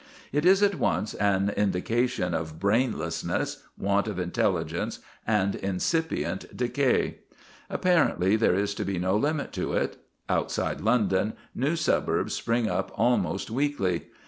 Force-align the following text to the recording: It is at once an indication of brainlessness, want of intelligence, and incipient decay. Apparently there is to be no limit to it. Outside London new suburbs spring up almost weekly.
It 0.33 0.47
is 0.47 0.63
at 0.63 0.79
once 0.79 1.13
an 1.13 1.51
indication 1.55 2.33
of 2.33 2.59
brainlessness, 2.59 3.61
want 3.77 4.07
of 4.07 4.17
intelligence, 4.17 4.97
and 5.27 5.53
incipient 5.53 6.57
decay. 6.57 7.19
Apparently 7.69 8.35
there 8.35 8.55
is 8.55 8.73
to 8.73 8.83
be 8.83 8.97
no 8.97 9.15
limit 9.15 9.53
to 9.53 9.73
it. 9.73 9.97
Outside 10.27 10.81
London 10.81 11.33
new 11.53 11.75
suburbs 11.75 12.33
spring 12.33 12.67
up 12.67 12.91
almost 12.95 13.51
weekly. 13.51 14.07